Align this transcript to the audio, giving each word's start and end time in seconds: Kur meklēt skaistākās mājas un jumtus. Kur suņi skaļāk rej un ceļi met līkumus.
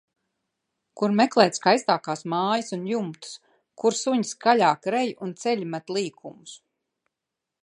Kur 1.01 1.11
meklēt 1.19 1.59
skaistākās 1.59 2.25
mājas 2.33 2.73
un 2.79 2.89
jumtus. 2.93 3.37
Kur 3.83 4.01
suņi 4.01 4.29
skaļāk 4.33 4.93
rej 4.97 5.17
un 5.27 5.39
ceļi 5.45 5.73
met 5.77 5.99
līkumus. 5.99 6.61